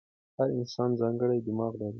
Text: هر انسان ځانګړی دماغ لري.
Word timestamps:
هر 0.37 0.49
انسان 0.59 0.89
ځانګړی 1.01 1.39
دماغ 1.47 1.71
لري. 1.81 1.89